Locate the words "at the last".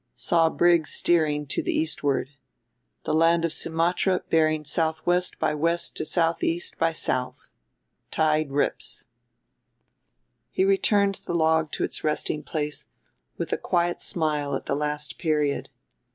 14.55-15.19